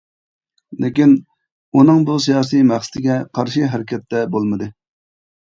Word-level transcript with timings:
لېكىن، 0.85 1.11
ئۇنىڭ 1.81 1.99
بۇ 2.07 2.15
سىياسىي 2.25 2.65
مەقسىتىگە 2.71 3.19
قارشى 3.39 3.71
ھەرىكەتتە 3.75 4.25
بولمىدى. 4.35 4.73